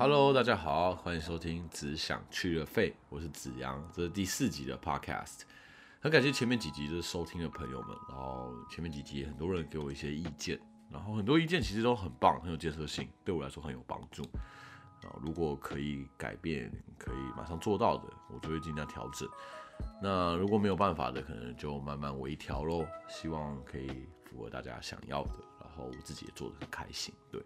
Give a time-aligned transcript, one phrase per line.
[0.00, 5.40] Hello，大家好，欢迎收听《只想去了肺》，我是子阳，这是第四集的 Podcast。
[6.00, 10.56] 很感谢前面几集就是收听的朋友们，然后前面几集很多人给我一些意见，
[10.88, 14.22] 然后很多意见其实都很棒，很有建设性，对我来说很有帮助。
[15.02, 19.28] 啊，如果可以改变，可以马上做到的，我就会尽量调整。
[20.00, 22.86] 那如果没有办法的，可能就慢慢微调喽。
[23.08, 27.12] 希望可以符合大家想要的，然后我自己也做得很开心。
[27.32, 27.42] 对，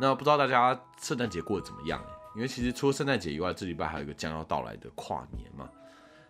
[0.00, 2.02] 那不知道大家圣诞节过得怎么样？
[2.34, 5.68] 因为其实除了圣诞节以外，这礼拜还有一个将要到来的跨年嘛。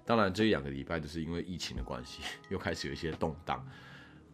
[0.07, 3.63] 当然，这两个礼拜就是因为疫情的关系， 又开始有一些动荡。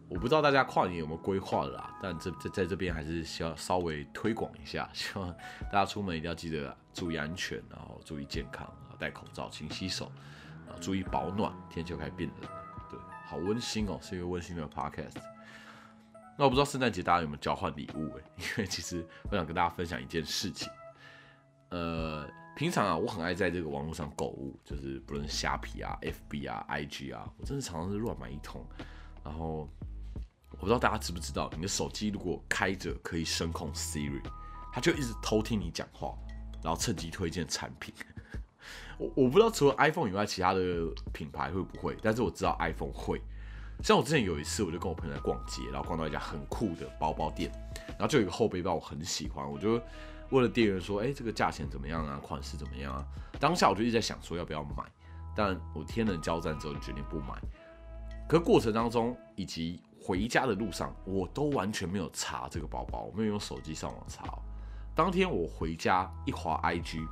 [0.07, 5.29] 我不知道大家跨年有没有规划啦，但这在在这边还是需要稍微推广一下，希望
[5.63, 10.05] 大家出门一定要记得注意安全，然后注意健康，戴口罩，勤洗手，
[10.69, 12.49] 啊，注意保暖，天气又开始变冷，
[12.89, 15.34] 对，好温馨哦，是一个温馨的 podcast。
[16.37, 18.23] 那我不知道圣诞节大家有没有交换礼物诶？
[18.37, 20.69] 因为其实我想跟大家分享一件事情，
[21.69, 28.65] 呃，平常啊，我很爱在这个网络上购物，就是不论虾皮啊、FB 啊、IG 啊，我真的常常是乱买一通，
[29.23, 29.69] 然后。
[30.51, 34.21] 我不知道大家知不知道，你的手机如果开着可以声控 Siri，
[34.71, 36.17] 它就一直偷听你讲话，
[36.63, 37.93] 然后趁机推荐产品。
[38.97, 40.61] 我我不知道除了 iPhone 以外，其他的
[41.11, 43.21] 品牌会不会，但是我知道 iPhone 会。
[43.83, 47.51] 像我之前有一次，我就跟我朋友在逛街，然后逛到一家很酷的包包店，
[47.89, 49.79] 然后就有一个后背包我很喜欢，我就
[50.31, 52.19] 问了店员说：“哎，这个价钱怎么样啊？
[52.21, 53.05] 款式怎么样啊？”
[53.39, 54.83] 当下我就一直在想说要不要买，
[55.35, 57.39] 但我天人交战之后就决定不买。
[58.27, 64.23] 可过程当中以及回家的路上，我都完全没有查这个包包，我没有用手机上网查。
[64.95, 67.05] 当天我回家一滑 IG，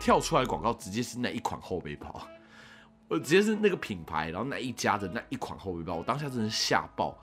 [0.00, 2.26] 跳出来广告直接是那一款后背包，
[3.08, 7.16] 我直接是那个品牌，然后那一家的那一款后背包，我当下真的吓爆。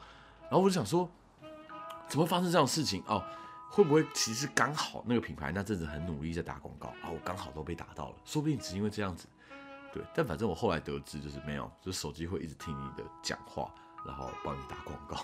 [0.44, 1.10] 然后我就想说，
[2.08, 3.24] 怎么发生这样的事情哦？
[3.70, 7.10] 会不会其实刚好那个品牌那阵子很努力在打广告啊？
[7.12, 9.28] 我刚好都被打到了，说不定只因为这样子。
[9.92, 13.74] 对，但反正我后来得知就是没有，就是手机会一直听你的讲话。
[14.06, 15.18] 然后帮你打广告。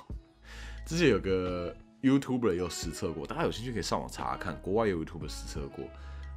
[0.87, 5.83] 之前有个 YouTuber 有实测过，大家有兴趣可以上网查看，国外有 YouTuber 实测过，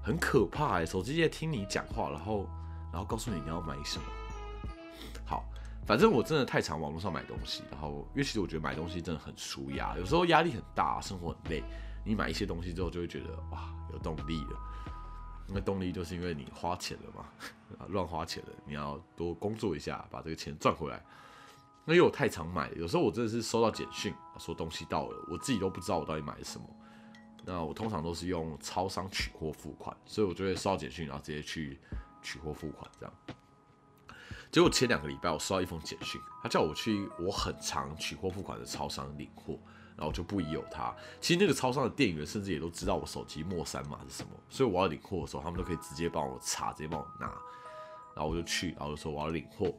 [0.02, 0.84] 很可怕哎！
[0.84, 2.48] 手机在听你讲话，然后
[2.92, 4.04] 然后告诉你你要买什么。
[5.24, 5.44] 好，
[5.86, 11.64] 反正我真的太常网络上买东西，然后因为其实我觉得买东西真的很舒压，有时候压力很大，生活很累，
[12.04, 14.58] 你买一些东西之后就会觉得哇有动力了。
[15.48, 21.02] 那动力就是因为你花钱了嘛，乱花钱了，你要多工作一下，把这个钱赚回来。
[21.84, 26.64] 那因为我太常买，有时候我真的是收到简讯说东西到了，我自己都不知道我到底买了什么。
[27.44, 31.80] 那我通常都是用超商取货付款，所以我就会收到简讯，然后直接去
[32.22, 33.14] 取货付款这样。
[34.50, 39.58] 结果前两个礼拜我收到一封简讯，他叫我去我很常取货付款的超商领货，
[39.96, 40.94] 然后我就不疑有他。
[41.20, 47.26] 其实那个超商的店员甚至也都知道我手机末三码是什么，所以我要领货的时候，他们都可以直接帮我查，直接帮我拿。
[48.14, 49.74] 然后我就去，然后就说我要领货。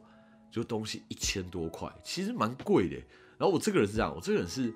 [0.50, 2.94] 就东西一千多块，其实蛮贵的。
[3.36, 4.72] 然后我这个人是这样，我这个人是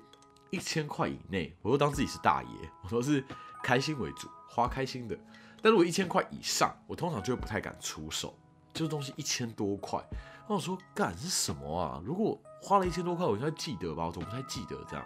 [0.49, 3.23] 一千块以内，我都当自己是大爷，我都是
[3.63, 5.17] 开心为主，花开心的。
[5.61, 8.33] 但如果一千块以上，我通常就会不太敢出手。
[8.71, 9.99] 就是东西一千多块，
[10.47, 12.01] 那我说干是什么啊？
[12.05, 14.05] 如果花了一千多块，我应该记得吧？
[14.05, 15.05] 我总不太记得这样。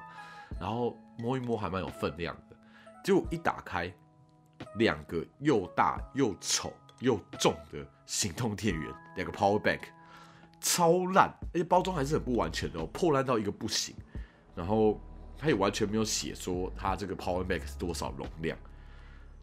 [0.60, 2.58] 然后摸一摸，还蛮有分量的。
[3.04, 3.92] 结果一打开，
[4.76, 9.80] 两个又大又丑又重的行动电源，两个 power bank。
[10.60, 13.96] 超烂，而且包装还是很不完全的哦，破烂到一个不行。
[14.54, 15.00] 然后
[15.38, 18.58] 它也完全没有写说它这个 Power bank 是多少容量。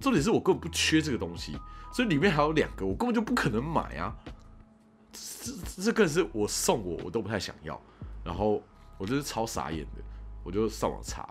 [0.00, 1.58] 重点是我根本不缺这个东西，
[1.92, 4.16] 所以里面还有两个，我根本就不可能买啊。
[5.12, 7.80] 这这更是我送我我都不太想要。
[8.24, 8.62] 然后
[8.98, 10.02] 我就是超傻眼的，
[10.44, 11.28] 我就上网查，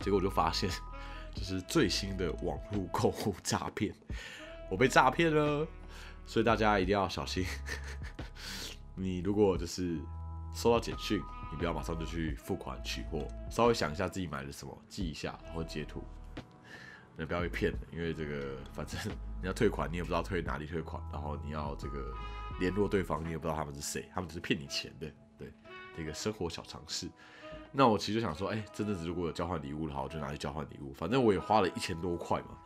[0.00, 0.68] 结果我就发现
[1.34, 3.94] 就是最新的网络购物诈骗，
[4.70, 5.66] 我被诈骗了，
[6.24, 7.44] 所以大家一定要小心。
[8.94, 9.98] 你如果就是
[10.54, 11.20] 收到简讯，
[11.52, 16.02] 你不要马上就去付款取货，稍微想一下自己买了什么，记一下，然后截图，
[17.16, 17.78] 那不要被骗了。
[17.92, 19.00] 因为这个反正
[19.40, 22.12] 你要退款，你也不知道退哪里退款，然后你要这个
[22.60, 25.10] 联络对方，你也不知道他们是谁，他们只是骗你钱的。
[25.38, 25.52] 对，
[25.96, 27.08] 这个生活小常识。
[27.72, 30.92] 那我其实就想说，哎，真的如果有交换礼物的话，我就拿去交换礼物。
[30.94, 32.56] 反正我也花了一千多块嘛，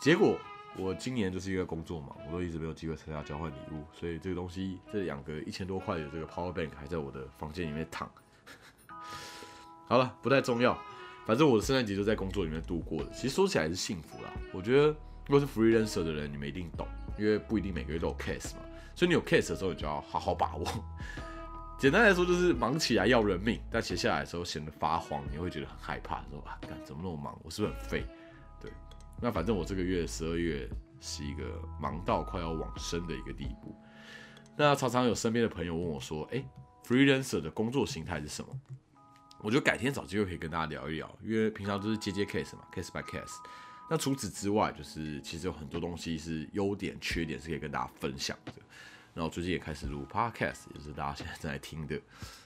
[0.00, 0.38] 结果。
[0.76, 8.08] 我今年就是一个工作嘛，我都一直没有机会参加交换礼物，所以这个东西这两个一千多块的这个 Power Bank 还在我的房间里面躺。
[9.88, 10.78] 好了，不太重要，
[11.28, 13.10] 反正我的圣诞节就在工作里面度过的。
[13.10, 14.86] 其实说起来是幸福啦，我觉得
[15.26, 16.88] 如果是 freelancer 的人，你们一定懂，
[17.18, 18.62] 因为不一定每个月都有 case 嘛，
[18.94, 20.64] 所以你有 case 的时候，你就要好好把握。
[21.78, 28.06] 简单来说就是忙起来要人命，但闲下来的时候显得发慌，你会觉得很害怕，说啊，干怎么那么忙，我是不是很废？
[28.58, 28.72] 对。
[29.20, 30.66] 那反正我这个月十二月
[30.98, 33.76] 是一个忙到快要往生的一个地步。
[34.56, 36.42] 那常常有身边的朋友问我说：“哎
[36.86, 38.48] ，freelancer 的工作形态是什么？”
[39.40, 43.36] 我觉得改天找机会可以跟大家聊一聊，因为平常都是接接 case 嘛，case by case。
[43.88, 48.52] 那除此之外，就是其实有很多东西是优点、缺点是可以跟大家分享的。
[49.14, 51.98] 然后最近也开始录 podcast，也是大家现在正在听的。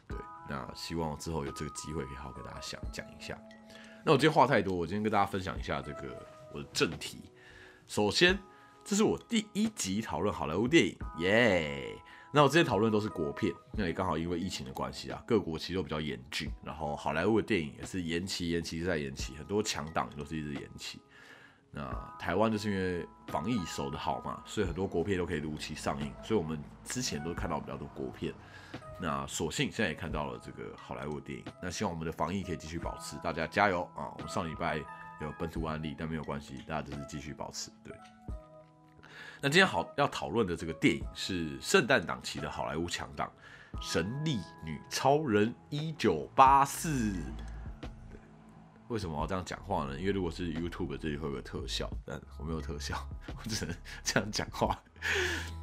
[0.06, 0.16] 对，
[0.48, 3.36] 那希望之后有这个机会可以好好跟大家讲讲一下。
[4.04, 7.18] 那我今天话太多，我今天跟大家分享一下这个我的正题。
[7.88, 8.38] 首先，
[8.84, 11.96] 这是我第一集讨论好莱坞电影，耶！
[12.34, 20.98] 那我之前讨论都是国片，那也刚好因为疫情的关系啊，各国其实都比较严峻，然后好莱坞的电影也是延期、延期再延期，很多强档也都是一直延期。
[21.70, 28.32] 那台湾就是因为防疫守得好嘛，所以很多国片都可以如期上映，所以我们之前都看到比较多国片。
[28.98, 34.08] 那所幸现在也看到了这个好莱坞的电影，那希望我们的防疫可以继续保持，大家加油啊！
[34.14, 34.78] 我们上礼拜
[35.20, 37.94] 有本土案例，但没有关系，大家就是继续保持对。
[39.44, 43.28] 那今天好要讨论的这个电影是圣诞档期的好莱坞强档
[43.80, 47.10] 《神力女超人一九八四》。
[48.86, 49.98] 为什么要这样讲话呢？
[49.98, 52.96] 因为如果是 YouTube 这里会有个特效，但我没有特效，
[53.36, 53.74] 我只能
[54.04, 54.80] 这样讲话。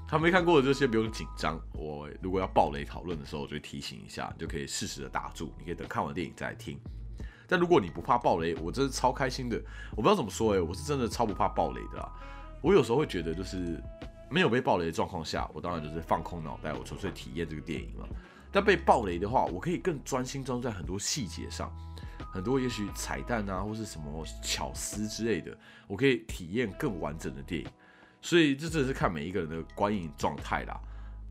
[0.05, 1.57] 他没看过的就先不用紧张。
[1.71, 5.53] 我如果要暴雷讨论的时候，我就提醒一下，就可以适时的打住。
[5.57, 6.77] 你可以等看完电影再来听。
[7.47, 9.55] 但如果你不怕暴雷，我真是超开心的。
[9.91, 12.11] 我不知道怎么说哎，我是真的超不怕暴雷的啦。
[12.61, 13.81] 我有时候会觉得，就是
[14.29, 18.07] 没有被暴雷的状况下，我当然就是放空脑袋，我纯粹体验这个电影嘛。
[18.51, 21.71] 但被暴雷的话，我可以更专心专注在很多细节上，
[22.33, 25.55] 很多也许彩蛋啊，或是什么巧思之类的，
[25.87, 27.67] 我可以体验更完整的电影。
[28.21, 30.79] 所以这真的是看每一个人的观影状态啦。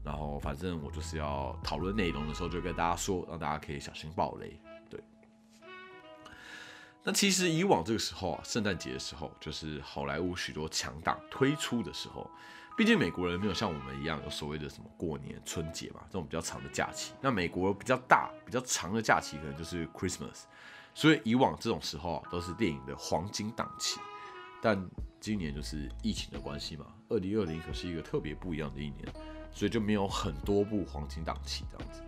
[0.04, 4.58] 然后反正我就是要讨论内容的时候，就跟大家说，让大家可以小心暴雷。
[7.08, 12.30] 那其实以往这个时候啊，圣诞节的时候，就是好莱坞许多强档推出的时候。
[12.76, 17.14] 毕竟美国人没有像我们一样有所谓的什么过年、春节嘛，这种比较长的假期。
[17.22, 20.42] 那美国比较大、比较长的假期可能就是 Christmas，
[20.92, 23.98] 所以以往这种时候啊，都是电影的黄金档期。
[24.60, 24.78] 但
[25.18, 29.08] 今年就是疫情的关系嘛，二零二零可是一个特别不一样的一年，
[29.50, 32.02] 所以就没有很多部黄金档期这样子。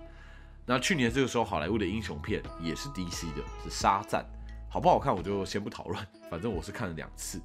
[0.66, 4.22] 那去年这个时候，好莱坞的英雄片也是 DC 的，是沙赞。
[4.72, 7.40] 好不好看我就先不讨论， 反正我是看了两次。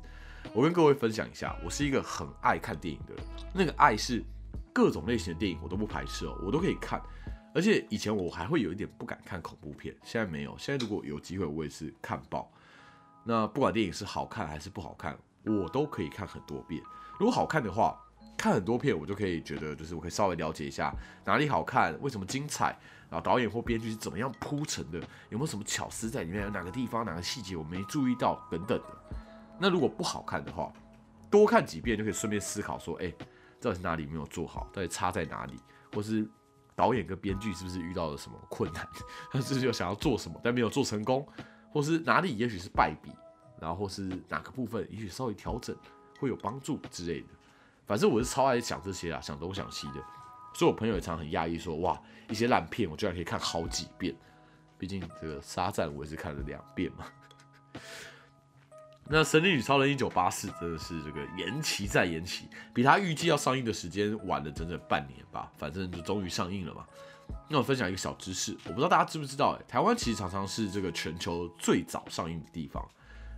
[0.53, 4.23] 我跟各位分享一下，我是一个很爱看电影的人，那个爱是
[4.71, 7.01] 各种类型的电影我都不排斥哦，我都可以看。
[7.51, 10.55] 而且以前我还会有一点不敢看恐怖片，现在没有。
[10.59, 12.47] 现在如果有机会，我也是看爆。
[13.23, 16.79] 那不管电影是好看还是不好看，我都可以看很多遍。
[17.19, 17.99] 如果好看的话，
[18.37, 20.93] 看很多片我就可以觉得，就是我可以稍微了解一下
[21.25, 22.77] 哪里好看，为什么精彩。
[23.09, 24.99] 然后导演或编剧是怎么样铺陈的？
[25.29, 26.43] 有没有什么巧思在里面？
[26.43, 29.17] 有哪个地方、哪个细节我没注意到等等的？
[29.59, 30.71] 那如果不好看的话，
[31.29, 33.13] 多看几遍就可以顺便思考说：哎，
[33.61, 34.67] 到底是哪里没有做好？
[34.73, 35.59] 到底差在哪里？
[35.93, 36.27] 或是
[36.75, 38.87] 导演跟编剧是不是遇到了什么困难？
[39.31, 41.25] 他是有想要做什么但没有做成功？
[41.71, 43.11] 或是哪里也许是败笔？
[43.61, 45.75] 然后或是哪个部分也许稍微调整
[46.19, 47.27] 会有帮助之类的？
[47.85, 50.03] 反正我是超爱想这些啊，想东想西的。
[50.55, 52.01] 所以我朋友也常很讶异说：哇！
[52.29, 54.15] 一些烂片，我居然可以看好几遍。
[54.79, 57.05] 毕竟这个沙赞我也是看了两遍嘛。
[59.07, 65.51] 那《神力女超人一九八四》真的是这个延期再延期，比他预计要上映的时间晚了整整半年吧。
[65.55, 66.83] 反正就终于上映了嘛。
[67.47, 72.83] 那我分享一个小知识，我不知道大家知不知道，哎，台湾其实常常是这个全球最早上映的地方。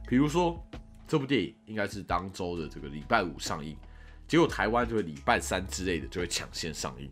[0.08, 0.58] 比如说
[1.06, 3.76] 这部电影应该是当周的这个礼拜五上映，
[4.28, 7.10] 结果台湾就会礼拜三之类的就会抢先上映。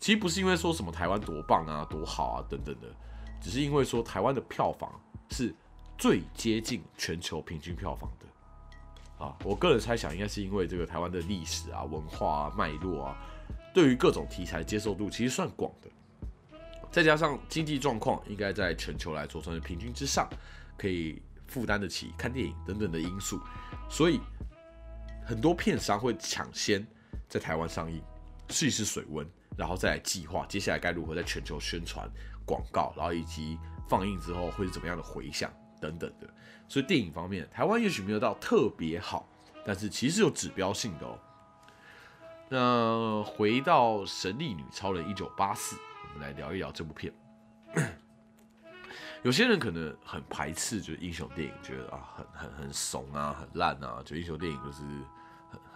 [0.00, 2.88] 其实不是因为说什么台湾多棒啊、多好啊等等的，
[3.40, 4.90] 只是因为说台湾的票房
[5.30, 5.54] 是
[5.96, 9.36] 最接近全球平均票房的啊。
[9.44, 13.16] 我个人猜想，应该是因为这个台湾的历史啊、文化啊、脉络啊，
[13.74, 16.58] 对于各种题材接受度其实算广的，
[16.92, 20.28] 再加上经济状况应该在全球来说算是平均之上，
[20.76, 23.40] 可以负担得起看电影等等的因素，
[23.90, 24.20] 所以
[25.28, 26.86] 很多片商会抢先
[27.28, 28.02] 在台湾上映，
[28.48, 29.28] 试一试水温。
[29.58, 32.08] 然后再来计划接下来该如何在全球宣传
[32.46, 36.26] 广告，然后以及放映之后会是怎么样的回响等等的。
[36.66, 39.28] 所以电影方面，台湾也许没有到特别好，
[39.66, 41.18] 但是其实有指标性的哦。
[42.48, 45.76] 那回到《神力女超人一九八四》，
[46.14, 47.12] 我们来聊一聊这部片。
[49.22, 54.82] 有些人可能很排斥，就是英雄电影，觉得啊很很很怂啊，很烂啊，就英雄电影就是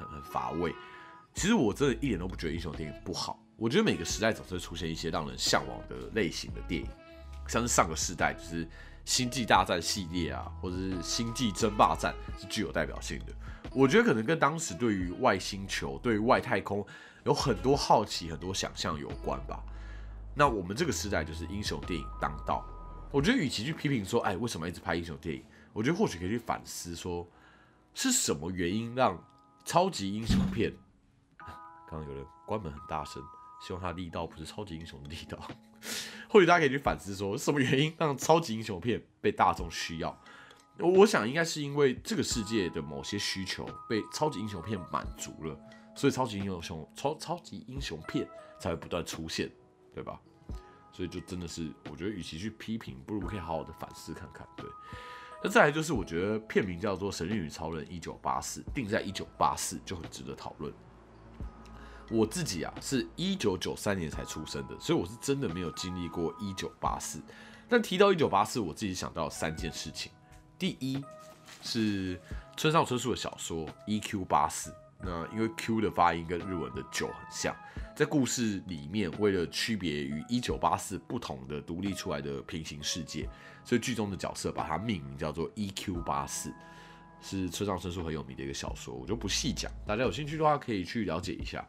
[0.09, 0.75] 很乏味。
[1.35, 3.39] 其实我真的一点都不觉得英雄电影不好。
[3.57, 6.89] 我觉得每个时代总是会出现一些让人向往的类型的电影，
[7.47, 8.69] 像是上个时代就是
[9.05, 13.33] 星际大战系列啊，或者是星际争霸战是具有代表性的。
[13.73, 16.85] 我觉得可能跟当时对于外星球、对于外太空
[17.25, 19.63] 有很多好奇、很多想象有关吧。
[20.35, 22.65] 那我们这个时代就是英雄电影当道。
[23.11, 25.45] 我觉得与其去批评说，哎，为什么一直拍英雄电影？
[25.73, 27.27] 我觉得或许可以去反思说，
[27.95, 29.23] 是什么原因让
[29.65, 30.73] 超级英雄片？
[31.89, 33.23] 刚刚有人关门很大声，
[33.61, 35.39] 希望他力道不是超级英雄的力道。
[36.29, 40.19] 或许大家可以去反思说，什么原因让超级英雄片被大众需要？
[40.79, 45.59] 我我想应该是因为这个世界的某些需求被超级英雄片满足了，
[45.95, 48.27] 所以超级英雄超超级英雄片
[48.59, 49.51] 才会不断出现，
[49.95, 50.19] 对吧？
[50.91, 54.47] 所以就真的是，我觉得与其去批评，不如可以好好的反思看看。
[54.57, 54.67] 对，
[55.43, 60.73] 那再来就是我觉得片名叫做《神力与超人一九八四》，定在一九八四就很值得讨论。
[62.11, 67.21] 我自己啊，是一九九三年才出生的，所以我是真的没有经历过一九八四。
[67.69, 70.13] 但提到一九八四，我自己想到三件事情。
[70.59, 71.03] 第一
[71.63, 72.21] 是
[72.57, 74.25] 村上春树的小说《E.Q.
[74.27, 74.71] 八四》，
[75.03, 77.55] 那因为 Q 的发音跟日文的九很像，
[77.97, 83.29] 在故事里面为了区别于一九八四不同的独立出来的平行世界，
[83.65, 86.03] 所以剧中的角色把它命名叫做 E.Q.
[86.03, 86.53] 八四，
[87.21, 91.67] 是村上春树很有名的一个小说，我就不细讲，大家有兴趣的话可以去了解一下。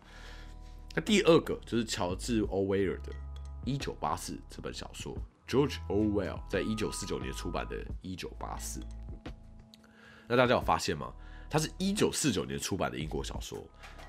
[0.95, 3.11] 那第二个就是乔治·欧威尔的
[3.65, 8.79] 《一九八四》这本小说，George Orwell 在一九四九年出版的《一九八四》。
[10.27, 11.11] 那大家有发现吗？
[11.53, 13.63] 它是一九四九年出版的英国小说，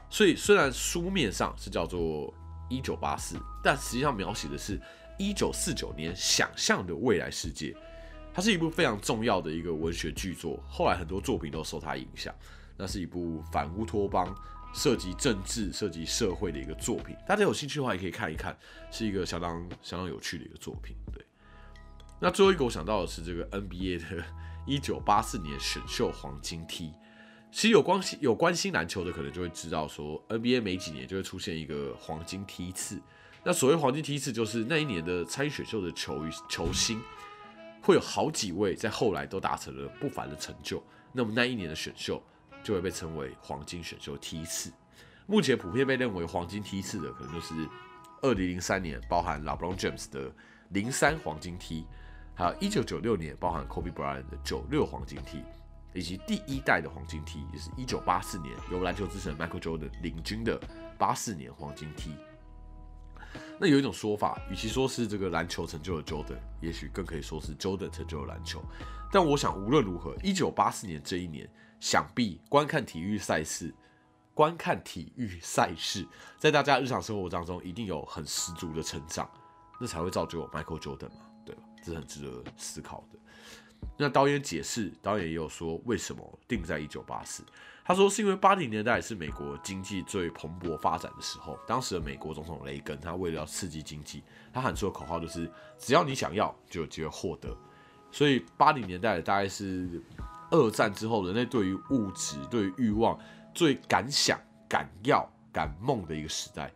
[0.08, 2.00] 所以虽然书面上是叫做
[2.70, 4.80] 《一九八四》，但实际上描写的是
[5.18, 7.76] 一九四九年想象的未来世界。
[8.32, 12.34] 它是一部非常重要的一个文学巨作，后来很多作品都受它影响。
[12.78, 14.34] 那是一部反乌托邦。
[14.76, 18.58] 涉及政治、涉及社会的一个作品，大家有兴趣的话也可以看一看，
[18.90, 20.96] 是一个相当相当有趣的一个作品。
[21.12, 21.24] 对，
[22.20, 24.24] 那最后一个我想到的是这个 NBA 的
[24.66, 26.90] 一九八四年选秀黄金梯。
[27.54, 33.00] 其实有关心有关心篮球的，可能就会知道说 NBA 每几年就会出现一个黄金梯次。
[33.44, 37.00] 那所谓黄金梯次，就是那一年的参与选秀的球球星，
[37.80, 40.82] 会有好几位在后来都达成了不凡的成就。
[41.12, 42.20] 那么那一年的选秀。
[42.64, 44.72] 就会被称为黄金选秀梯次。
[45.26, 47.52] 目前普遍被认为黄金梯次的，可能就是
[48.22, 50.32] 二零零三年包含 LeBron James 的
[50.70, 51.84] 零三黄金梯，
[52.34, 55.42] 还有一九九六年包含 Kobe Bryant 的九六黄金梯，
[55.94, 60.60] 以及第一代的黄金 T，，也是一九八四年由篮球之神 Michael Jordan 领军的
[60.98, 62.10] 八四年黄金 T。
[63.58, 68.62] 那有一种说法，与其说是这个篮球成就了 Jordan，也许更可以说是 Jordan 成就了篮球。
[69.10, 71.48] 但我想无论如何，一九八四年这一年。
[71.80, 73.74] 想必观看体育赛事，
[74.32, 76.06] 观看体育赛事，
[76.38, 79.28] 在大家日常生活当中一定有很十足的成长，
[79.78, 81.62] 那才会造就 Michael Jordan 嘛，对吧？
[81.82, 83.18] 这是很值得思考的。
[83.96, 87.42] 那导演解释，导演也有说为什么定在一九八四，
[87.84, 94.22] 他说是因为八零年代是美国经济最蓬勃发展的时候，当时的美国总统雷根他为了要刺激经济，
[94.52, 97.56] 他喊出的口号就是只要你想要，就有机会获得。
[98.10, 100.02] 所以八零年代大概是。
[100.50, 103.18] 二战之后，人类对于物质、对于欲望
[103.52, 104.38] 最敢想、
[104.68, 106.70] 敢要、敢梦的一个时代。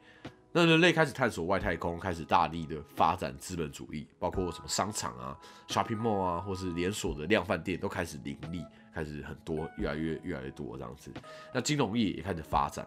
[0.58, 5.38] 那人类开始探索外太空，开始大力的发展资本主义，包括什么商场啊、
[5.68, 11.14] shopping mall 啊，或是连锁的量贩店都开始林立，开始很多，越来越越来越多这样子。
[11.54, 12.84] 那金融业也开始发展，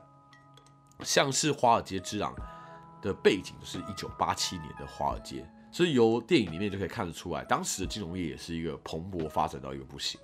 [0.99, 2.35] 像是华尔街之狼
[3.01, 10.19] 的背景是一九八七年的华尔街，所以由电影里面就可以看得出来，当时的金融业也是一个蓬勃发展到一个不行。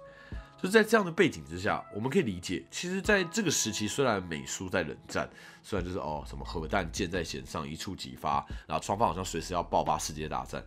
[0.61, 5.29] 就在这样的背景之下，我们可以理解，其实在这个时期，虽然美苏在冷战，
[5.61, 10.65] 虽然就是哦什么核弹箭在弦上一触即发，然后双方好像随时要爆发世界大战，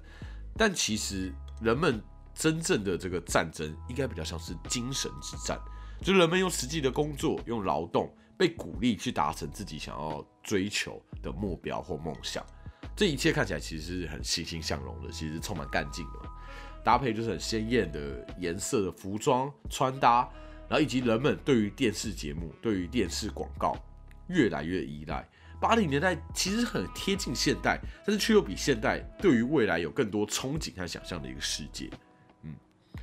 [0.57, 2.01] 但其实人们
[2.33, 5.59] 真正的这个战争，应该比较像是精神之战，
[6.03, 12.47] 就人们用实际的工作，用劳动，被鼓励去达成自己想要追求的目标或梦想，
[12.95, 16.31] 这一切看起来其实是很欣欣向荣的，其实充满干劲的。
[16.85, 20.29] 搭配就是很鲜艳的颜色的服装穿搭，
[20.69, 23.77] 然后以及人们对于电视节目、对于电视广告
[24.29, 25.29] 越来越依赖。
[25.61, 31.91] 八零年代其实很贴近现代，但是却又比现代对于未来有更多憧憬和想象的一个世界。
[32.45, 32.55] 嗯，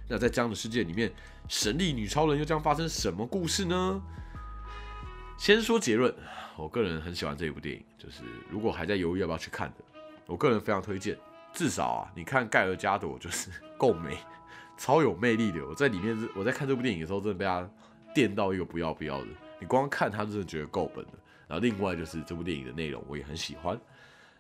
[0.10, 1.12] 那在这样的世界里面，
[1.48, 4.02] 神力女超人又将发生什么故事呢？
[5.38, 6.12] 先说结论，
[6.58, 11.16] 我个人很喜欢这一部电影，就是如果还在犹豫要不要去看的，我个人非常推荐。
[11.58, 13.50] 至少啊，你看盖尔加朵就是
[13.80, 14.16] 够美，
[14.78, 15.66] 超有魅力的。
[15.66, 17.68] 我在里面，我在看这部电影的时候，真的被他
[18.14, 19.28] 电到一个不要不要的。
[19.60, 21.14] 你光看他，真的觉得够本的。
[21.48, 23.76] 然后另外就是这部电影的内容，我也很喜欢。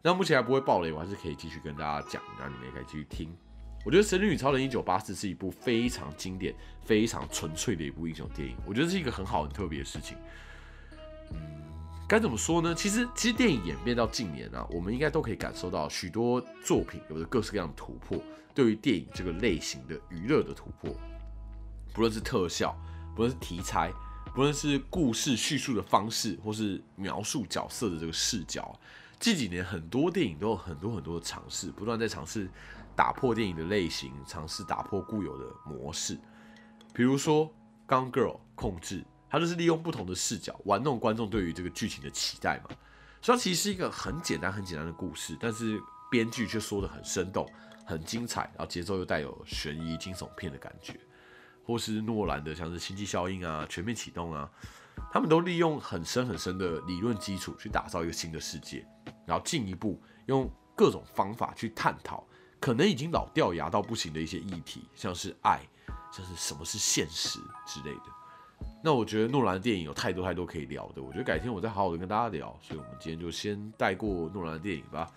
[0.03, 3.35] 那目前还不会爆雷，我还是可以继续跟大家讲，然后你们也可以继续听。
[3.83, 10.15] 我觉得《神力女超人一九八四》是一部非常经典、非常纯粹的一部英雄电影，我觉得是一个很好、很特别的事情。
[12.07, 12.73] 该怎么说呢？
[12.73, 18.17] 其实，其实电影演变到近年啊，我们应该都可以感受到许多作品有着各式各样的突破，
[18.55, 20.95] 对于电影这个类型的娱乐的突破，
[21.93, 22.73] 不论是特效，
[23.13, 23.91] 不论是题材。
[24.33, 28.79] 不论是故事叙述的方式，或是描述角色的这个视角，
[29.19, 32.47] 近几年很多电影都有很多很多的尝试，不断在尝试
[32.95, 36.15] 打破电影的类型，尝试打破固有的模式。
[36.93, 37.47] 比如说
[37.87, 42.69] 《Gun Girl》控制，他就是利用不同的视角玩弄观众对于这个剧情的期待嘛。
[43.21, 47.49] 所以其实是一个很简单很简单的故事，但是编剧却说的很生动、
[47.85, 50.99] 很精彩，然后节奏又带有悬疑惊悚片的感觉。
[51.65, 54.49] 或是诺兰的，像是《星际效应》啊，《全面启动》啊，
[55.11, 58.87] 他们都利用很深很深的理论基础去打造一个新的世界，
[59.25, 62.25] 然后进一步用各种方法去探讨
[62.61, 65.59] 可能已经老掉牙到不行的一些议题，像是爱，
[66.09, 68.16] 像是什么是现实之类的。
[68.83, 72.57] 那我觉得诺兰的电影有太多太多可以聊的，我觉得改天我再好好的跟大家聊。
[72.61, 75.09] 所以我们今天就先带过诺兰的电影吧。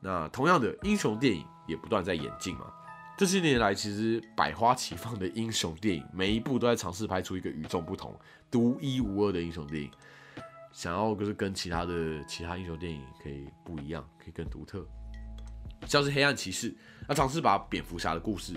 [0.00, 2.72] 那同样的英雄电影也不断在演进嘛。
[3.18, 8.18] 这些年来，其实百花齐放的英雄电影，每一部都在尝试拍出一个与众不同、
[8.50, 9.90] 独一无二的英雄电影，
[10.72, 14.86] 想要就是跟其他的其他英雄电影可以不一样，可以更独特。
[15.86, 16.74] 像是黑暗骑士，
[17.06, 18.54] 他尝试把蝙蝠侠的故事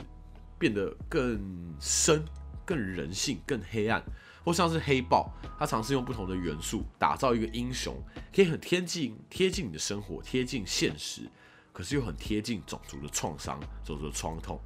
[0.58, 2.24] 变得更深、
[2.66, 4.02] 更人性、更黑暗；
[4.44, 7.96] 或像是黑豹，他尝试用不同的元素打造一个英雄，
[8.36, 11.30] 可以很贴近、贴近你的生活、贴近现实。
[11.72, 14.60] 可是又很贴近种族的创伤、种族的创痛。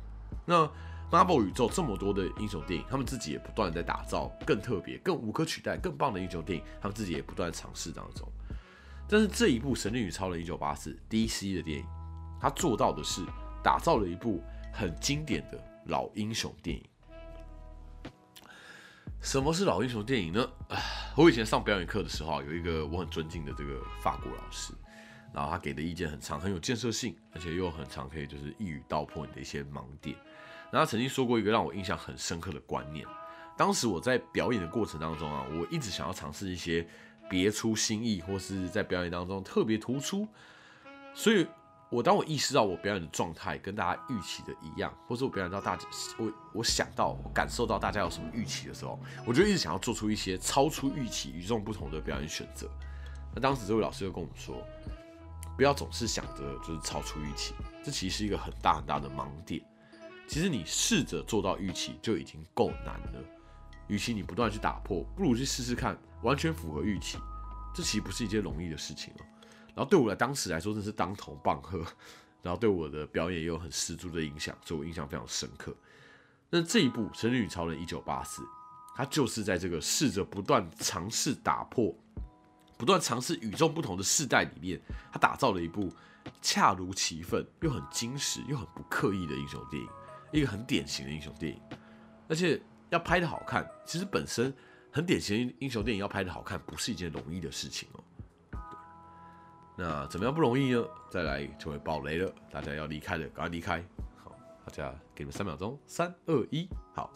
[0.46, 0.70] 那
[1.10, 8.28] Marvel 宇宙这么多的英雄电影，他们自己也不断在打造更特别、更无可取代、更棒的英雄电影，他们自己也不断尝试当中。
[9.08, 11.86] 但是这一部《神力女超人》一九八四 DC 的电影，
[12.42, 13.26] 他做到的是
[13.64, 16.84] 打造了一部很经典的老英雄电影。
[19.22, 20.48] 什么是老英雄电影呢？
[21.16, 24.74] 我以前上表演课的时候，有一个我很尊敬的这个法国老师。
[25.34, 30.16] 然后他给的意见很长，很有建设性，而且又很长，可以就是一语道破你的一些盲点。
[30.72, 33.06] 然后他曾经说过一个让我印象很深刻的观念。
[33.58, 36.88] 当时我在表演的过程当中啊，我一直想要尝试一些
[37.30, 40.28] 别出心意，或是在表演当中特别突出。
[41.14, 41.46] 所以，
[41.90, 52.70] 我当我意识到我表演的状态跟大家预期的一样，或者我表演到大家，我我想到、我感受到大家有什么预期的时候，我就一直想要做出一些超出预期、与众不同的表演选择。
[53.34, 54.56] 那当时这位老师就跟我们说。
[55.56, 59.60] 不要总是想着就是超出预期，这其实是一个很大很大的盲点。
[60.28, 63.24] 其实你试着做到预期就已经够难了，
[63.88, 67.18] 与其你不断去打破，不如去试试看完全符合预期。
[67.74, 69.26] 这其实不是一件容易的事情哦。
[69.78, 71.86] 然后对我来当时来说，真是当头棒喝。
[72.42, 75.76] 然后对我的表演也有很十足的影响，所以我印象非常深刻。
[76.50, 78.42] 那这一部《神力女超人》一九八四，
[78.96, 81.94] 它就是在这个试着不断尝试打破。
[82.78, 84.80] 不断尝试与众不同的世代里面，
[85.12, 85.92] 他打造了一部
[86.42, 89.90] 恰如其分又很精实又很不刻意的英雄电影，
[90.32, 91.60] 一个很典型的英雄电影。
[92.30, 94.54] 而且要拍的好看，其实本身
[94.92, 98.04] 很典型的英雄电影要拍的好看，不是一件容易的事情哦。
[99.78, 100.84] 那怎么样不容易呢？
[101.08, 103.84] 再来就会爆雷了，大家要离开的赶快离开。
[104.24, 104.36] 好，
[104.66, 107.14] 大家给你们三秒钟，三二一，好。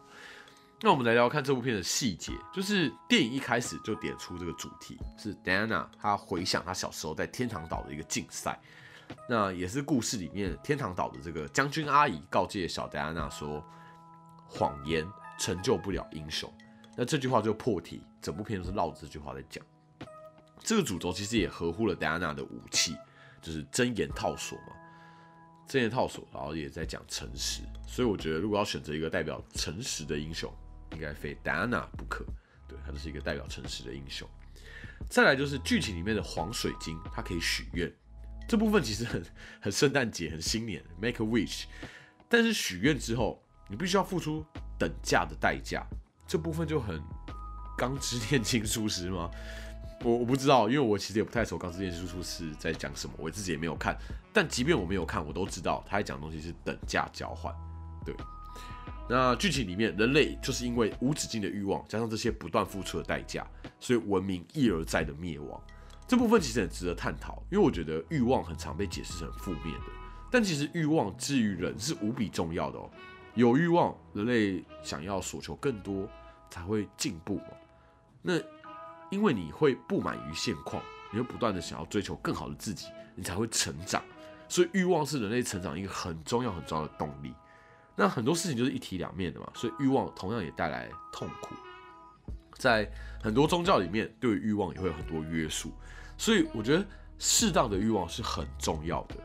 [0.83, 8.59] 那我们来聊看这部片的细节，就是电影一开始就点出这个主题是 Diana，她回想她小时候在天堂岛的一个竞赛，
[9.27, 13.63] 那也是故事里面天堂岛的这个将军阿姨告诫小戴安娜说，
[14.47, 16.51] 谎言成就不了英雄。
[16.95, 19.63] 那这句话就破题，整部片都是绕着这句话在讲。
[20.63, 22.95] 这个主轴其实也合乎了戴安娜的武器，
[23.41, 24.73] 就是真言套索嘛，
[25.67, 27.61] 真言套索，然后也在讲诚实。
[27.87, 30.51] 所以我觉得如果要选择一个代表诚实的英雄。
[30.93, 32.25] 应该非戴安娜不可，
[32.67, 34.27] 对，他就是一个代表诚实的英雄。
[35.09, 37.89] 再来就是剧情里面的黄水晶，它可以许愿，
[38.45, 39.23] 这部分其实很
[39.61, 41.63] 很圣诞节、很新年，make a wish。
[42.27, 44.45] 但是许愿之后，你必须要付出
[44.77, 45.81] 等价的代价，
[46.27, 47.01] 这部分就很
[47.77, 49.31] 钢之炼金术师吗？
[50.03, 53.97] 我我不知道，因为我其实也不太熟钢之炼金术师在讲什么，我自己也没有看。
[54.33, 57.53] 但即便我没有看，我都知道他在讲的东西是等价交换，
[58.05, 58.15] 对。
[59.09, 63.45] 那剧情里面，人类就是因为无止境的欲望，加上这些不断付出的代价，
[63.79, 65.61] 所以文明一而再的灭亡。
[66.07, 69.85] 这部分其实很值得探讨，因为我觉得欲望很常被解释成负面的，
[70.31, 72.89] 但其实欲望之于人是无比重要的哦。
[73.35, 76.07] 有欲望，人类想要索求更多，
[76.49, 77.47] 才会进步嘛。
[78.21, 78.33] 那
[79.11, 84.01] 因为你会不满于现况，你会不断的想要追求更好的自己，你才会成长。
[84.49, 87.33] 所以欲望是人类成长一个很重要很重要的动力。
[87.95, 91.53] 那很多事情就是一体两面的嘛，所以欲望同样也带来痛苦。
[92.57, 92.89] 在
[93.21, 95.71] 很多宗教里面，对于欲望也会有很多约束，
[96.17, 96.85] 所以我觉得
[97.19, 99.15] 适当的欲望是很重要的，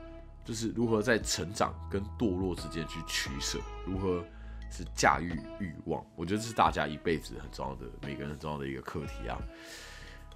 [0.44, 4.24] 就是如何在成长跟堕落之间去取舍，如何
[4.70, 9.38] 是驾驭欲望，我觉得这是大家一辈子很重要的，每个人很重要的一个课题啊。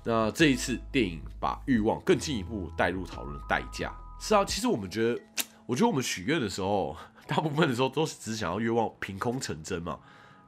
[0.03, 5.21] 那这一次电影把欲望更进一步带入讨论代价，是啊，其实我们觉得，
[5.66, 9.99] 我觉得我们许愿的时候，大部分的时候都是只想要愿望凭空成真嘛，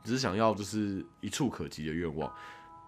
[0.03, 2.33] 只是想要就是一触可及的愿望。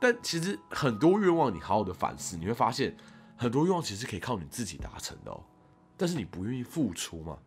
[0.01, 2.97] 但其实很多愿望，你好好的反思，你会发现
[3.37, 5.43] 很多愿望其实可以靠你自己达成的哦。
[5.97, 7.39] 但是你不愿意付出嘛？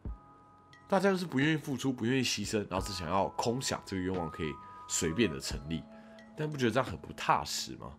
[0.87, 4.53] 大家就是不愿意付出，不愿意牺牲，然后只想要空想这个愿望可以
[4.87, 5.83] 随便的成立，
[6.37, 7.91] 但不觉得这样很不踏实吗？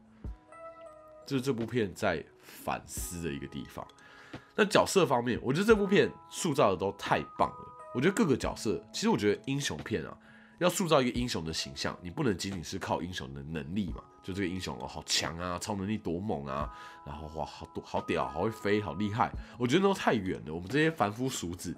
[1.26, 3.86] 这是这部片在反思的一个地方。
[4.54, 7.74] 那角色方面，我觉得这部片塑造的都太棒了。
[7.94, 10.16] 我觉得各个角色，其实我觉得英雄片啊，
[10.58, 14.02] 要塑造一个英雄的形象，你不能仅仅是靠英雄的能力嘛？
[14.22, 16.72] 就这个英雄哦，好强啊，超能力多猛啊，
[17.06, 19.30] 然后哇，好多好屌，好会飞，好厉害。
[19.58, 20.54] 我觉得都太远了。
[20.54, 21.76] 我们这些凡夫俗子，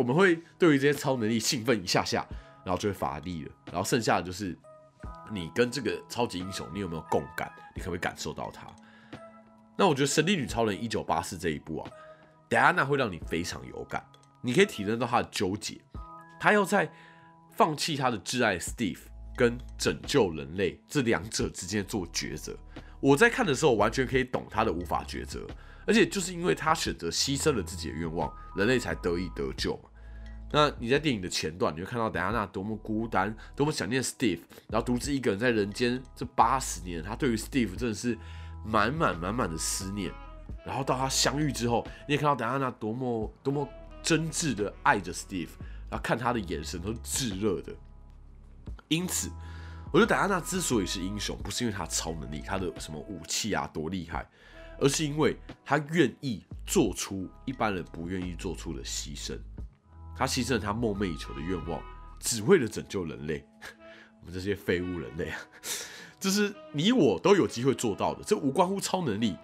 [0.00, 2.26] 我们会对于这些超能力兴奋一下下，
[2.64, 3.50] 然后就会乏力了。
[3.66, 4.56] 然后剩下的就是。
[5.32, 7.48] 你跟这个超级英雄，你有没有共感？
[7.76, 8.66] 你可不可以感受到他？
[9.76, 11.88] 那我觉得《神力女超人》一九八四这一部啊，
[12.48, 14.04] 戴安娜会让你非常有感，
[14.42, 15.80] 你可以体认到她的纠结，
[16.40, 16.90] 她要在
[17.52, 18.98] 放弃她的挚爱 Steve
[19.36, 22.58] 跟拯救人类这两者之间做抉择。
[22.98, 25.46] 我在看的时候，完全可以懂她的无法抉择，
[25.86, 29.89] 而且就是因为她选择牺牲了自己的愿望，人类才得以得救嘛。
[30.52, 38.18] 那你在电影的前段，你会看到戴安娜多么孤单，多么想念 Steve，然后独自一个人在人间这八十年，她对于 Steve 真的是
[38.64, 40.12] 满满满满的思念。
[40.66, 43.66] 然后到他相遇之后，你也看到戴安娜多么多么
[44.02, 45.48] 真挚的爱着 Steve，
[45.88, 47.72] 然后看他的眼神都是炙热的。
[48.88, 49.30] 因此，
[49.92, 54.28] 我觉得戴安娜之所以是英雄，不是因为她超能力，她的什么武器啊多厉害，
[54.78, 59.38] 而是因为她愿意做出一般人不愿意做出的牺牲。
[60.20, 61.82] 他牺牲了他梦寐以求的愿望，
[62.18, 63.42] 只为了拯救人类。
[64.20, 65.40] 我们这些废物人类啊，
[66.20, 68.22] 这是你我都有机会做到的。
[68.22, 69.34] 这无关乎超能力，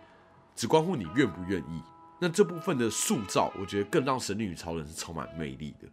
[0.55, 1.83] 只关乎你愿不愿意。
[2.21, 5.89] 那这部分的塑造，我觉得更让神力女超人是充满魅力的。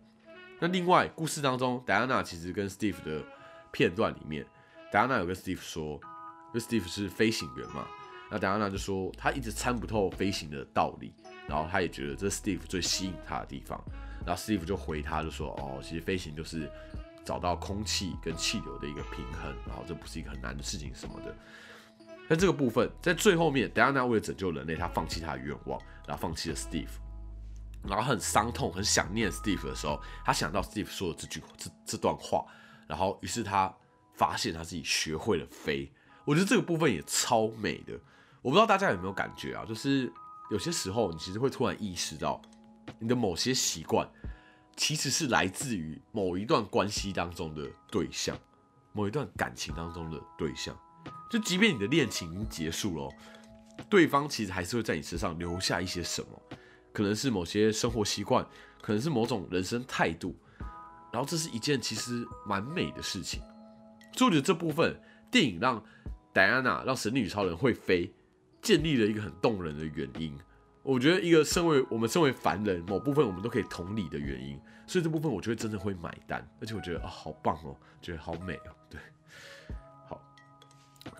[0.59, 3.23] 那另外，故事当中，戴安娜其实跟 Steve 的
[3.71, 4.45] 片段里面，
[4.91, 7.87] 戴安娜有跟 Steve 说，因为 Steve 是飞行员嘛，
[8.29, 11.13] 那戴安娜就说他一直参不透飞行的道理，
[11.47, 13.81] 然后他也觉得这是 Steve 最吸引他的地方。
[14.25, 16.69] 然后 Steve 就回他，就说：“哦，其实飞行就是
[17.25, 21.35] 找到空气跟气流的一个平衡，然后这不是一个很难的事情什么的。”
[22.29, 26.87] 但这个部分在最后面，戴安娜为了拯救人类，她放弃她的愿望，然后放弃了 Steve，
[27.83, 32.45] 然后很伤痛、很想念 Steve 的时候，他想到 Steve 说的这句这这段话，
[32.87, 33.71] 然后于是他
[34.15, 35.91] 发现他自己学会了飞。
[36.23, 37.93] 我觉得这个部分也超美的。
[38.41, 39.65] 我不知道大家有没有感觉啊？
[39.65, 40.11] 就是
[40.49, 42.41] 有些时候你其实会突然意识到。
[42.99, 44.07] 你的某些习惯，
[44.75, 48.37] 其实是来自于某一段关系当中的对象，
[48.91, 50.77] 某一段感情当中的对象。
[51.29, 53.13] 就即便你的恋情已经结束了，
[53.89, 56.41] 对方其实还是会在你身上留下一些什么，
[56.91, 58.45] 可能是某些生活习惯，
[58.81, 60.35] 可能是某种人生态度。
[61.11, 63.41] 然后这是一件其实蛮美的事情。
[64.13, 65.83] 所以我觉得这部分电影让
[66.31, 68.11] 戴安娜让神女超人会飞，
[68.61, 70.37] 建立了一个很动人的原因。
[70.83, 78.99] 我觉得一个身为我们身为凡人，某部分我们都可以同理的原因，所以这部分我觉得真的会买单，而且我觉得啊好棒哦，觉得好美哦，对，
[80.09, 80.21] 好。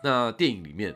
[0.03, 0.93] 那电影里面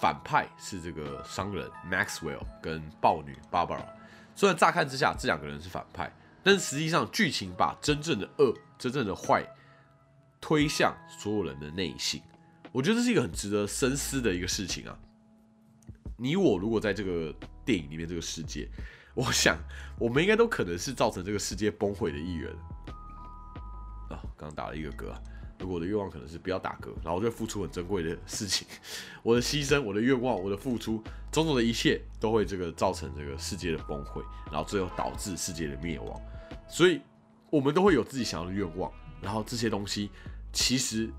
[0.00, 3.86] 反派是这个商人 Maxwell 跟豹女 Barbara，
[4.34, 9.46] 虽然乍看之下这两个人是反派，但是实际上剧情把真正的恶、真正的坏
[10.40, 12.20] 推向所有人的内心，
[12.72, 14.98] 我觉得这是一个很值得深思的一个事情啊。
[16.22, 18.68] 你我如果在这个电影里面这个世界，
[19.16, 19.56] 我想
[19.98, 22.52] 我们应该都可能是造成这个世界崩溃的一员
[24.10, 24.20] 啊！
[24.36, 25.14] 刚打了一个嗝，
[25.58, 28.68] 如果我的愿望可能是不要打嗝，然后我就付出很珍贵的事情，
[29.24, 31.02] 我的牺牲、我的愿望、我的付出，
[31.32, 36.20] 种种的一切都会这个造成这个世界的崩溃，然后最后导致世界的灭亡。
[36.68, 37.00] 所以，
[37.48, 40.10] 我们都会有自己想要的愿望，然后这些东西
[40.52, 41.10] 其实。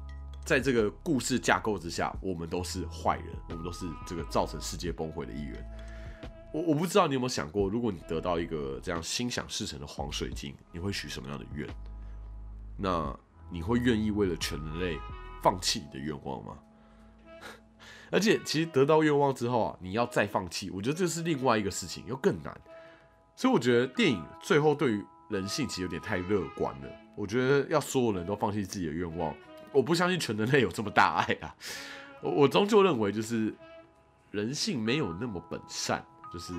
[0.43, 5.63] 在这个故事架构之下，我们都是坏人，我们都是这个造成世界崩溃的一员。
[6.53, 11.67] 我我不知道你有没有想过，如果你得到一个这样心想事成的黄水晶，你会许什么样的愿？
[12.77, 13.17] 那
[13.49, 14.97] 你会愿意为了全人类
[15.41, 16.57] 放弃你的愿望吗？
[18.11, 22.59] 而且，其实得到愿望之后啊，你要再放弃，我觉得这是另外一个事情，又更难。
[23.35, 26.87] 所以，我觉得电影最后对于人性其实有点太乐观了。
[27.15, 29.33] 我觉得要所有人都放弃自己的愿望，
[29.71, 31.55] 我不相信全人类有这么大爱啊。
[32.21, 33.53] 我我终究认为，就是
[34.31, 36.53] 人性没有那么本善，就是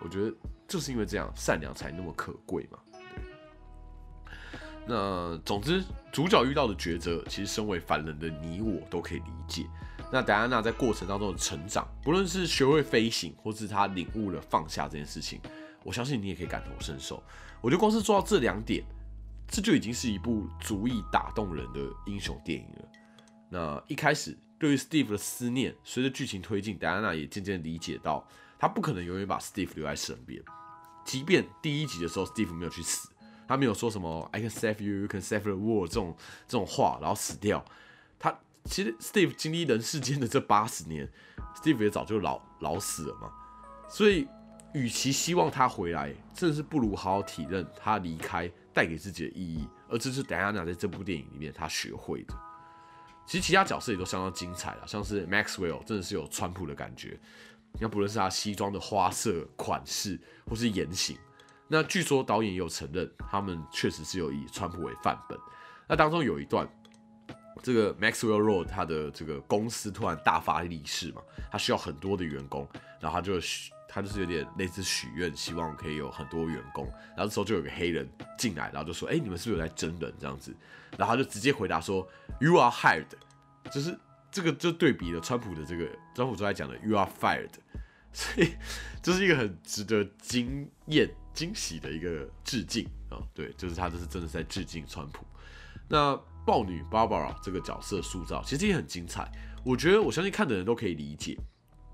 [0.00, 0.34] 我觉得
[0.66, 2.78] 就是因为这样，善良才那么可贵嘛。
[4.88, 9.66] 那总之，主角遇到的抉择，其实身为凡人的你我都可以理解。
[10.12, 15.40] 那戴安娜在过程当中的成长，不论是学会飞行，或是她领悟了放下这件事情，
[15.82, 17.20] 我相信你也可以感同身受。
[17.60, 18.84] 我觉得光是做到这两点，
[19.48, 22.88] 这就已经是一部足以打动人的英雄电影了。
[23.48, 28.26] 那一开始对于 Steve 的思念，随着剧情推进，戴安娜也渐渐理解到，
[28.58, 30.42] 她不可能永远把 Steve 留在身边。
[31.04, 33.08] 即便第一集的时候 Steve 没有去死。
[33.48, 36.16] 他没有说什么 "I can save you, you can save the world" 这种
[36.48, 37.64] 这种话，然后死掉。
[38.18, 41.08] 他其实 Steve 经历人世间的这八十年
[41.54, 43.30] ，Steve 也早就老老死了嘛。
[43.88, 44.26] 所以，
[44.74, 49.66] 与其希望他回来，甚至不如好好体认他离开带给自己的意义。
[49.88, 52.34] 而这是戴安娜在这部电影里面她学会的。
[53.24, 57.18] 其实其他角色也都相当精彩了，像是 Maxwell 真的是有川普的感觉。
[57.72, 61.18] 你看，不论是他西装的花色、款式，或是言行。
[61.68, 65.36] 那据说导演也有承认，他们确实是有以川普为范本。
[65.88, 66.68] 那当中有一段，
[67.62, 72.68] 这个 Maxwell Road 他的这个公司突然大发利市嘛，他需要很多的员工，
[73.00, 73.40] 然后他就
[73.96, 76.86] 他就是有点类似许愿，希望可以有很多员工。
[77.16, 78.06] 然后这时候就有个黑人
[78.36, 80.54] 进来，然后就说：“哎，你们是不是有在真人这样子？”
[80.98, 82.06] 然后他就直接回答说
[82.38, 83.06] ：“You are hired。”
[83.72, 83.98] 就是
[84.30, 87.48] 这个就对比了川普的这个川普都在讲的 “You are fired”，
[88.12, 88.52] 所以
[89.02, 91.10] 这是一个很值得惊艳。
[91.32, 95.22] 惊喜的一个致敬啊，对，就是他这是真的在致敬川普。
[95.86, 99.30] 那豹女 Barbara 这个角色塑造其实也很精彩，
[99.62, 101.36] 我觉得我相信看的人都可以理解，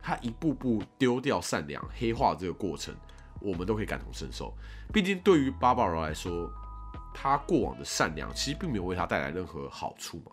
[0.03, 2.93] 他一步步丢掉善良、黑化这个过程，
[3.41, 4.53] 我们都可以感同身受。
[4.93, 6.51] 毕竟对于芭芭罗来说，
[7.15, 10.33] 她过往的善良其实并没有为她带来任何好处嘛，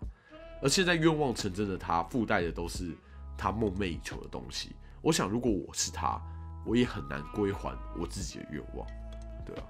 [0.62, 2.96] 而现在愿望成真的她，附带的都是
[3.38, 4.76] 她梦寐以求的东西。
[5.02, 6.20] 我想，如果我是她，
[6.66, 8.88] 我也很难归还我自己的愿望。
[9.46, 9.64] 对啊，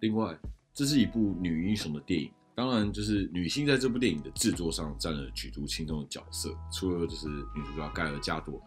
[0.00, 0.34] 另外，
[0.72, 6.54] 这是一部女英雄的电影，当然就是女性在这部电影的制作上占了举足轻重的角色。
[6.70, 8.62] 除了就是女主角盖尔加朵，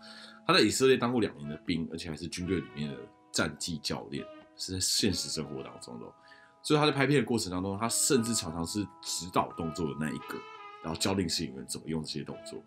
[0.48, 2.98] 她在以色列当过两年的兵，而且还是军队里面的
[3.32, 4.26] 战绩教练，
[4.58, 6.06] 是在现实生活当中的。
[6.64, 10.40] 所以她在拍片的过程当中，她甚至常常是指导动作的那一个，
[10.84, 12.60] 然后教令摄影员怎么用这些动作。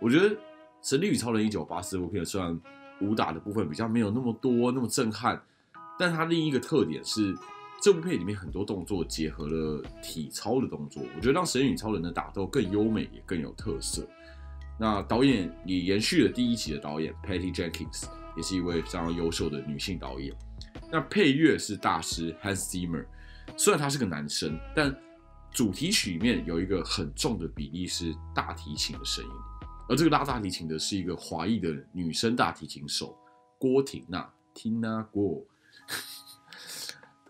[0.00, 0.30] 我觉得
[0.80, 2.58] 《神力与超人一九八四》部片虽然
[3.02, 5.42] 武打的部分比较没有那么多，那么震撼。
[5.98, 7.36] 但它另一个特点是，
[7.84, 14.08] 这部片里面很多动作结合了体操的动作，我觉得让《神与超人》的打斗更优美，也更有特色。
[14.80, 18.06] 那导演也延续了第一集的导演 Patty Jenkins，
[18.38, 20.34] 也是一位非常优秀的女性导演。
[20.90, 23.04] 那配乐是大师 Hans Zimmer，
[23.54, 24.96] 虽然他是个男生，但
[25.50, 29.30] 主题曲里面有一个很重的比例是大提琴的声音，
[29.90, 33.14] 而这个拉大提琴的是一个华裔的女生大提琴手
[33.58, 35.44] 郭婷娜 Tina Guo。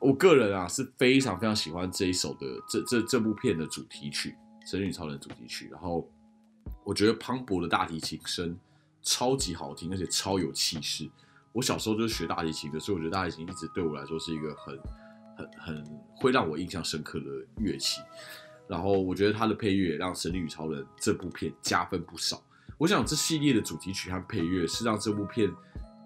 [0.04, 4.36] 我个人啊是非常非常喜欢这一首的这这这部片的主题曲
[4.70, 6.06] 《神女超人》主题曲，然后
[6.84, 8.54] 我觉得磅礴的大提琴声
[9.00, 11.08] 超级好听，而且超有气势。
[11.52, 14.78] 我小时候就是学大提琴的，所以我觉得大提琴一直对我来说是一个很
[15.38, 18.02] 很很会让我印象深刻的乐器。
[18.68, 22.42] 然后我觉得它的配乐让《神女与超人》这部片加分不少。
[22.76, 25.50] 我想这系列的主题曲和配乐是让这部片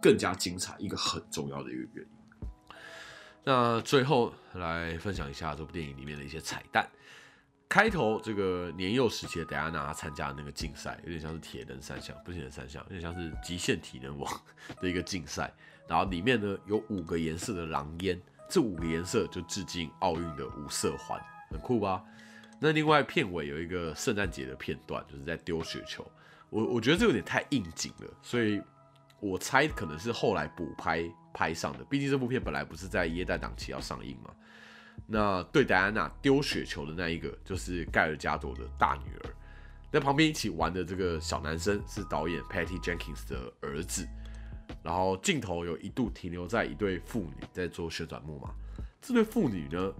[0.01, 2.18] 更加精彩一个很重要的一个原因。
[3.49, 6.87] 那最后来分享一下这部电影里面的一些彩蛋。
[7.67, 14.31] 开头这个年幼时期的戴安娜参加的那个竞赛，有点像是铁人三项，不是铁人三项，有点像是极限体能王
[14.83, 15.51] 的一个竞赛。
[15.87, 21.19] 然后里面呢有五个颜色的狼烟，这五个颜色就致敬奥运的五色环，
[21.51, 22.05] 很酷吧？
[22.61, 26.07] 那另外片尾有一个圣诞节的片段，就是在丢雪球。
[26.51, 28.61] 我我觉得这有点太应景了，所以
[29.21, 31.11] 我猜可能是后来补拍。
[31.39, 34.35] 拍上的，毕竟这部片本来不是在耶诞档期要上映嘛。
[35.07, 39.31] 那对戴安娜丢雪球的那一个，就是盖尔加朵的大女儿。
[39.93, 44.05] 那旁边一起玩的这个小男生是导演 Patty Jenkins 的儿子。
[44.83, 48.53] 然后镜头有一度停留在一对父女在做旋转木马。
[49.01, 49.93] 这对父女呢，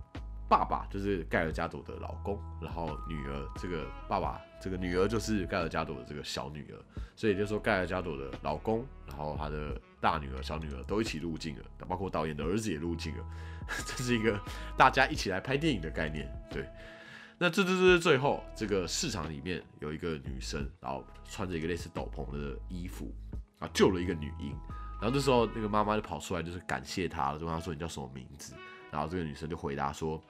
[0.49, 6.83] 爸爸就是盖尔加朵的老公，然后女儿这个爸爸这个女儿就是盖尔加朵的这个小女儿。
[7.15, 9.81] 所以就说盖尔加朵的老公，然后他的。
[10.01, 13.25] 大女儿、小女儿都一起入境了，包括导演的儿子也入境了，
[13.87, 14.41] 这是一个
[14.77, 16.31] 大家一起来拍电影的概念。
[16.51, 16.69] 对，
[17.39, 23.13] 那这这这最后这个市场里面有一个女生，然后穿着一个类似斗篷的衣服
[23.59, 24.57] 啊，救了一个女婴。
[25.01, 28.55] 然后这时候那个妈妈就跑出来，就是感谢她了，就问她说你叫什么名字？
[28.91, 30.21] 然后这个女生就回答说，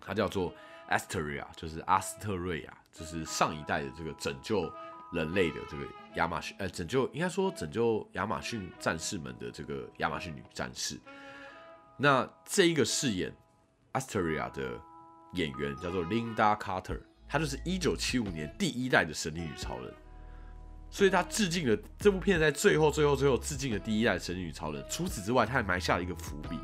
[0.00, 0.54] 她叫做
[0.88, 4.72] Asteria，就是阿斯特瑞亚，就是上一代的这个拯救
[5.12, 10.98] 人类的这个亚马逊，呃，拯救应该说拯救亚马逊战士们的这个亚马逊女战士。
[11.96, 13.32] 那这一个饰演
[13.92, 14.80] Asteria 的
[15.34, 19.94] 演员叫做 Linda Carter，她就是一九七五年第一代的神力女超人。
[20.90, 24.84] 所以她致敬了这部片，在最后、最后、最后致敬了第一代神力女超人。
[24.90, 26.58] 除此之外，她还埋下了一个伏笔。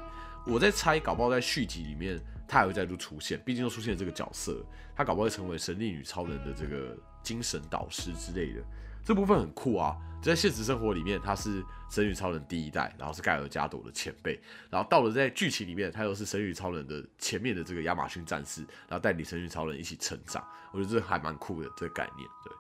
[0.44, 3.40] 我在猜，搞不好在续集里面，他还会再度出现。
[3.44, 8.62] 毕竟又出现这个角色，他搞不好会成为神力女超人的这个精神导师之类的。
[9.07, 9.97] 这部分很酷啊！
[10.21, 14.37] 在现实生活里面，他是神与超人第一代，然后是盖尔加朵的前辈。
[14.69, 20.45] 然后到了在剧情里面，他又是神与超人的前面的这个亚马逊战士，然后带领神与超人一起成长。
[20.73, 22.53] 我觉得这还蛮酷的这个概念，对。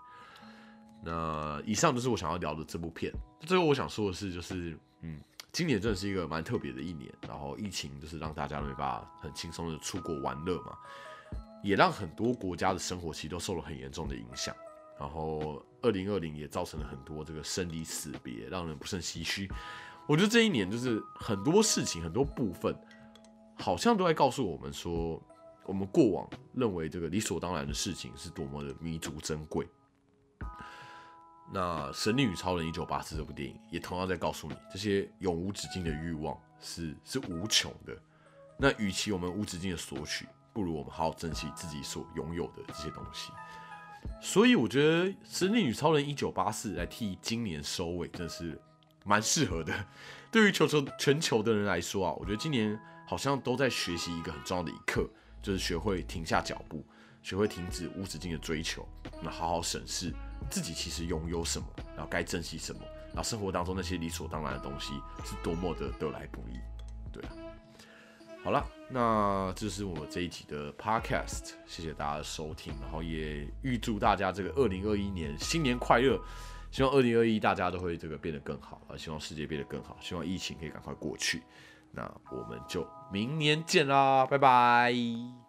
[1.02, 3.12] 那以上就是我想要聊的这部片。
[3.40, 7.12] 最后我想说的是，就是嗯，今年真的是一个蛮特别的一年。
[7.26, 10.78] 然后疫情就是让大家没办法很轻松的出国玩乐嘛，
[11.64, 14.54] 也让很多国家的生活其实都受了很严重的影响。
[14.98, 19.48] 然后二零二零也造成了很多这个生离死别，让人不胜唏嘘。
[20.08, 22.76] 我觉得这一年就是很多事情、很多部分，
[23.56, 25.22] 好像都在告诉我们说，
[25.64, 29.64] 我们过往认为这个理所当然的事情是多么的弥足珍贵。
[31.52, 37.96] 那《神力女超人一九八四》这部电影也同样在告诉你，这些永无止境的欲望是是无穷的。
[38.58, 43.30] 那与其我们无止境的索取，不如我们好好珍惜自己所拥有的这些东西。
[44.20, 48.60] 所以我觉得《神力女超人一九八四》来替今年收尾，真是
[49.04, 49.72] 蛮适合的。
[50.32, 55.08] 对于球球全球的人来说啊，我觉得今年好像都在学习一个很重要的一课，
[55.40, 56.84] 就是学会停下脚步，
[57.22, 58.86] 学会停止无止境的追求，
[59.22, 60.12] 那好好审视。
[60.50, 66.58] 自己其实拥有什么，然后该珍惜什么，然后生活当中那些理所当然的东西是多么的得来不易，
[67.12, 67.30] 对啊。
[68.46, 76.16] 好了，那这是我这一集的 podcast，谢谢大家的收听，然后也预祝大家这个二零二一年新年快乐，
[76.70, 81.42] 希望二零二一大家都会这个变得更好，啊，希望世界变得更好，希望疫情可以赶快过去，
[81.90, 85.45] 那我们就明年见啦，拜拜。